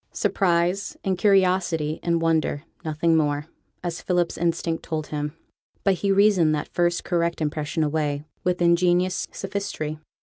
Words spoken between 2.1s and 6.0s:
wonder; nothing more, as Philip's instinct told him. But